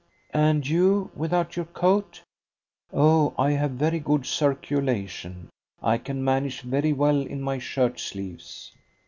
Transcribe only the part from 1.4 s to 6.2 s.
your coat!" "Oh, I have a very good circulation. I